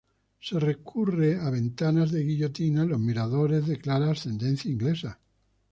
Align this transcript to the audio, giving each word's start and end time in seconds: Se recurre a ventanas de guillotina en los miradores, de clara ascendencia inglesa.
Se 0.39 0.59
recurre 0.59 1.39
a 1.39 1.51
ventanas 1.51 2.09
de 2.09 2.23
guillotina 2.23 2.81
en 2.81 2.89
los 2.89 2.99
miradores, 2.99 3.67
de 3.67 3.77
clara 3.77 4.09
ascendencia 4.09 4.71
inglesa. 4.71 5.19